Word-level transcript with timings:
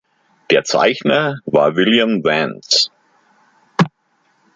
Der 0.49 0.63
Zeichner 0.63 1.37
war 1.45 1.75
William 1.75 2.23
Vance. 2.23 2.89